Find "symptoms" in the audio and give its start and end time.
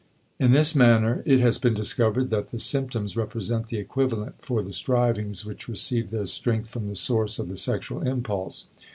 2.57-3.15